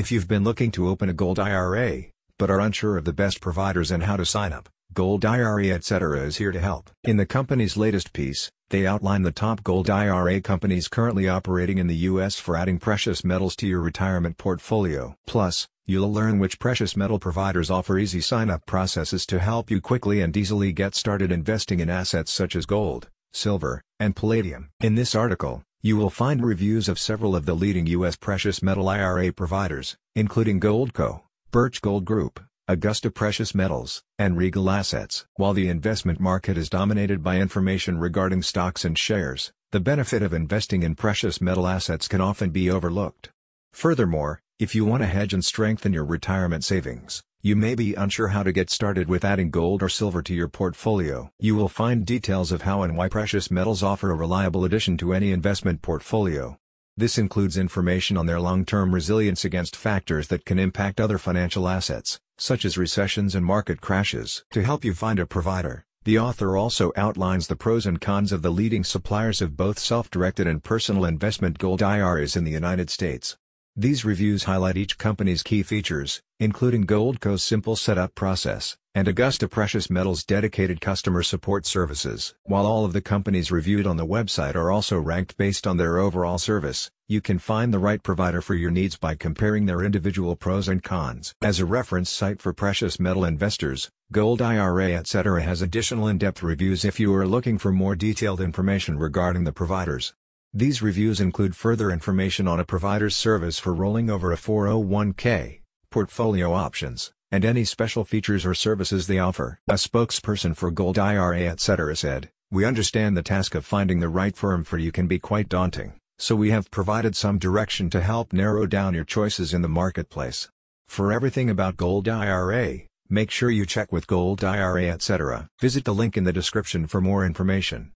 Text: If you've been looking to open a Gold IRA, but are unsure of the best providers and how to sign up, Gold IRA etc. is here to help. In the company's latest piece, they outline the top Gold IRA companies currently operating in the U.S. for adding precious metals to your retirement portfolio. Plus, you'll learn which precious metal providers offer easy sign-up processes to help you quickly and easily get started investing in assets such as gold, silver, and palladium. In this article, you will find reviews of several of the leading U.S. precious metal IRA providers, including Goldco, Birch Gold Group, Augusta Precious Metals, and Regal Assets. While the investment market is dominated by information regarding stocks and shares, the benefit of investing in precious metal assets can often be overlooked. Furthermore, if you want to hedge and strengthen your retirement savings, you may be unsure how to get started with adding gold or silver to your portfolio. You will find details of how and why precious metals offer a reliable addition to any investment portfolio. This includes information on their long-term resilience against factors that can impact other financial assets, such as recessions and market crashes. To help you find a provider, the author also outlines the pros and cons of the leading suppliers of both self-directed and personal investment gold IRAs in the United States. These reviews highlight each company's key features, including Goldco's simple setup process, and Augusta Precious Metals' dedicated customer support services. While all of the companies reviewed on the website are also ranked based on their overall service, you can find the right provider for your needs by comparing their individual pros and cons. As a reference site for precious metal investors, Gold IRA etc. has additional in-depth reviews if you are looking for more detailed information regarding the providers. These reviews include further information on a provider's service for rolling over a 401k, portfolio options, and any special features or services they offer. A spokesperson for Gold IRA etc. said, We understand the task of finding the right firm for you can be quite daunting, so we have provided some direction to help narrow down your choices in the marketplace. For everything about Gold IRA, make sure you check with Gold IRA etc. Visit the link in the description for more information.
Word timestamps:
If 0.00 0.10
you've 0.10 0.26
been 0.26 0.44
looking 0.44 0.70
to 0.70 0.88
open 0.88 1.10
a 1.10 1.12
Gold 1.12 1.38
IRA, 1.38 2.04
but 2.38 2.50
are 2.50 2.58
unsure 2.58 2.96
of 2.96 3.04
the 3.04 3.12
best 3.12 3.42
providers 3.42 3.90
and 3.90 4.04
how 4.04 4.16
to 4.16 4.24
sign 4.24 4.50
up, 4.50 4.70
Gold 4.94 5.26
IRA 5.26 5.66
etc. 5.66 6.22
is 6.22 6.38
here 6.38 6.52
to 6.52 6.58
help. 6.58 6.88
In 7.04 7.18
the 7.18 7.26
company's 7.26 7.76
latest 7.76 8.14
piece, 8.14 8.50
they 8.70 8.86
outline 8.86 9.24
the 9.24 9.30
top 9.30 9.62
Gold 9.62 9.90
IRA 9.90 10.40
companies 10.40 10.88
currently 10.88 11.28
operating 11.28 11.76
in 11.76 11.86
the 11.86 12.08
U.S. 12.12 12.36
for 12.36 12.56
adding 12.56 12.78
precious 12.78 13.22
metals 13.24 13.54
to 13.56 13.66
your 13.66 13.82
retirement 13.82 14.38
portfolio. 14.38 15.16
Plus, 15.26 15.68
you'll 15.84 16.10
learn 16.10 16.38
which 16.38 16.58
precious 16.58 16.96
metal 16.96 17.18
providers 17.18 17.70
offer 17.70 17.98
easy 17.98 18.22
sign-up 18.22 18.64
processes 18.64 19.26
to 19.26 19.38
help 19.38 19.70
you 19.70 19.82
quickly 19.82 20.22
and 20.22 20.34
easily 20.34 20.72
get 20.72 20.94
started 20.94 21.30
investing 21.30 21.78
in 21.78 21.90
assets 21.90 22.32
such 22.32 22.56
as 22.56 22.64
gold, 22.64 23.10
silver, 23.32 23.82
and 23.98 24.16
palladium. 24.16 24.70
In 24.80 24.94
this 24.94 25.14
article, 25.14 25.62
you 25.82 25.96
will 25.96 26.10
find 26.10 26.44
reviews 26.44 26.90
of 26.90 26.98
several 26.98 27.34
of 27.34 27.46
the 27.46 27.54
leading 27.54 27.86
U.S. 27.86 28.14
precious 28.14 28.62
metal 28.62 28.86
IRA 28.86 29.32
providers, 29.32 29.96
including 30.14 30.60
Goldco, 30.60 31.22
Birch 31.50 31.80
Gold 31.80 32.04
Group, 32.04 32.38
Augusta 32.68 33.10
Precious 33.10 33.54
Metals, 33.54 34.02
and 34.18 34.36
Regal 34.36 34.68
Assets. 34.68 35.24
While 35.36 35.54
the 35.54 35.68
investment 35.68 36.20
market 36.20 36.58
is 36.58 36.68
dominated 36.68 37.22
by 37.22 37.38
information 37.38 37.98
regarding 37.98 38.42
stocks 38.42 38.84
and 38.84 38.98
shares, 38.98 39.52
the 39.72 39.80
benefit 39.80 40.22
of 40.22 40.34
investing 40.34 40.82
in 40.82 40.96
precious 40.96 41.40
metal 41.40 41.66
assets 41.66 42.08
can 42.08 42.20
often 42.20 42.50
be 42.50 42.70
overlooked. 42.70 43.30
Furthermore, 43.72 44.42
if 44.58 44.74
you 44.74 44.84
want 44.84 45.02
to 45.02 45.06
hedge 45.06 45.32
and 45.32 45.42
strengthen 45.42 45.94
your 45.94 46.04
retirement 46.04 46.62
savings, 46.62 47.22
you 47.42 47.56
may 47.56 47.74
be 47.74 47.94
unsure 47.94 48.28
how 48.28 48.42
to 48.42 48.52
get 48.52 48.68
started 48.68 49.08
with 49.08 49.24
adding 49.24 49.50
gold 49.50 49.82
or 49.82 49.88
silver 49.88 50.20
to 50.22 50.34
your 50.34 50.48
portfolio. 50.48 51.30
You 51.38 51.54
will 51.56 51.70
find 51.70 52.04
details 52.04 52.52
of 52.52 52.62
how 52.62 52.82
and 52.82 52.98
why 52.98 53.08
precious 53.08 53.50
metals 53.50 53.82
offer 53.82 54.10
a 54.10 54.14
reliable 54.14 54.66
addition 54.66 54.98
to 54.98 55.14
any 55.14 55.32
investment 55.32 55.80
portfolio. 55.80 56.58
This 56.98 57.16
includes 57.16 57.56
information 57.56 58.18
on 58.18 58.26
their 58.26 58.40
long-term 58.40 58.92
resilience 58.92 59.42
against 59.42 59.74
factors 59.74 60.28
that 60.28 60.44
can 60.44 60.58
impact 60.58 61.00
other 61.00 61.16
financial 61.16 61.66
assets, 61.66 62.20
such 62.36 62.66
as 62.66 62.76
recessions 62.76 63.34
and 63.34 63.46
market 63.46 63.80
crashes. 63.80 64.44
To 64.50 64.62
help 64.62 64.84
you 64.84 64.92
find 64.92 65.18
a 65.18 65.24
provider, 65.24 65.86
the 66.04 66.18
author 66.18 66.58
also 66.58 66.92
outlines 66.94 67.46
the 67.46 67.56
pros 67.56 67.86
and 67.86 68.02
cons 68.02 68.32
of 68.32 68.42
the 68.42 68.52
leading 68.52 68.84
suppliers 68.84 69.40
of 69.40 69.56
both 69.56 69.78
self-directed 69.78 70.46
and 70.46 70.62
personal 70.62 71.06
investment 71.06 71.56
gold 71.56 71.82
IRAs 71.82 72.36
in 72.36 72.44
the 72.44 72.50
United 72.50 72.90
States. 72.90 73.38
These 73.80 74.04
reviews 74.04 74.44
highlight 74.44 74.76
each 74.76 74.98
company's 74.98 75.42
key 75.42 75.62
features, 75.62 76.20
including 76.38 76.84
Goldco's 76.84 77.42
simple 77.42 77.76
setup 77.76 78.14
process, 78.14 78.76
and 78.94 79.08
Augusta 79.08 79.48
Precious 79.48 79.88
Metals' 79.88 80.22
dedicated 80.22 80.82
customer 80.82 81.22
support 81.22 81.64
services. 81.64 82.34
While 82.42 82.66
all 82.66 82.84
of 82.84 82.92
the 82.92 83.00
companies 83.00 83.50
reviewed 83.50 83.86
on 83.86 83.96
the 83.96 84.06
website 84.06 84.54
are 84.54 84.70
also 84.70 85.00
ranked 85.00 85.38
based 85.38 85.66
on 85.66 85.78
their 85.78 85.96
overall 85.96 86.36
service, 86.36 86.90
you 87.08 87.22
can 87.22 87.38
find 87.38 87.72
the 87.72 87.78
right 87.78 88.02
provider 88.02 88.42
for 88.42 88.54
your 88.54 88.70
needs 88.70 88.98
by 88.98 89.14
comparing 89.14 89.64
their 89.64 89.82
individual 89.82 90.36
pros 90.36 90.68
and 90.68 90.82
cons. 90.82 91.34
As 91.40 91.58
a 91.58 91.64
reference 91.64 92.10
site 92.10 92.42
for 92.42 92.52
precious 92.52 93.00
metal 93.00 93.24
investors, 93.24 93.88
Gold 94.12 94.42
IRA 94.42 94.90
etc. 94.92 95.42
has 95.42 95.62
additional 95.62 96.06
in-depth 96.06 96.42
reviews 96.42 96.84
if 96.84 97.00
you 97.00 97.14
are 97.14 97.26
looking 97.26 97.56
for 97.56 97.72
more 97.72 97.96
detailed 97.96 98.42
information 98.42 98.98
regarding 98.98 99.44
the 99.44 99.52
providers. 99.52 100.12
These 100.52 100.82
reviews 100.82 101.20
include 101.20 101.54
further 101.54 101.92
information 101.92 102.48
on 102.48 102.58
a 102.58 102.64
provider's 102.64 103.14
service 103.14 103.60
for 103.60 103.72
rolling 103.72 104.10
over 104.10 104.32
a 104.32 104.36
401k, 104.36 105.60
portfolio 105.92 106.52
options, 106.52 107.12
and 107.30 107.44
any 107.44 107.64
special 107.64 108.04
features 108.04 108.44
or 108.44 108.52
services 108.54 109.06
they 109.06 109.20
offer. 109.20 109.60
A 109.68 109.74
spokesperson 109.74 110.56
for 110.56 110.72
Gold 110.72 110.98
IRA 110.98 111.42
etc. 111.42 111.94
said, 111.94 112.30
We 112.50 112.64
understand 112.64 113.16
the 113.16 113.22
task 113.22 113.54
of 113.54 113.64
finding 113.64 114.00
the 114.00 114.08
right 114.08 114.36
firm 114.36 114.64
for 114.64 114.76
you 114.76 114.90
can 114.90 115.06
be 115.06 115.20
quite 115.20 115.48
daunting, 115.48 115.92
so 116.18 116.34
we 116.34 116.50
have 116.50 116.72
provided 116.72 117.14
some 117.14 117.38
direction 117.38 117.88
to 117.90 118.00
help 118.00 118.32
narrow 118.32 118.66
down 118.66 118.92
your 118.92 119.04
choices 119.04 119.54
in 119.54 119.62
the 119.62 119.68
marketplace. 119.68 120.48
For 120.88 121.12
everything 121.12 121.48
about 121.48 121.76
Gold 121.76 122.08
IRA, 122.08 122.80
make 123.08 123.30
sure 123.30 123.50
you 123.50 123.66
check 123.66 123.92
with 123.92 124.08
Gold 124.08 124.42
IRA 124.42 124.86
etc. 124.86 125.48
Visit 125.60 125.84
the 125.84 125.94
link 125.94 126.16
in 126.16 126.24
the 126.24 126.32
description 126.32 126.88
for 126.88 127.00
more 127.00 127.24
information. 127.24 127.88